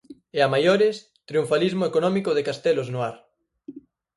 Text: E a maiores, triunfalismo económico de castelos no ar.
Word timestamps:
E 0.37 0.39
a 0.45 0.51
maiores, 0.53 0.95
triunfalismo 1.29 1.83
económico 1.91 2.31
de 2.33 2.45
castelos 2.49 2.87
no 2.93 2.99
ar. 3.09 3.15